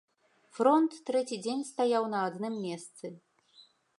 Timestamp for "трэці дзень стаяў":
1.09-2.03